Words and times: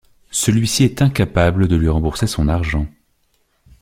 Celui-ci 0.31 0.83
est 0.83 1.03
incapable 1.03 1.67
de 1.67 1.75
lui 1.75 1.87
rembourser 1.87 2.25
son 2.25 2.47
argent. 2.47 2.87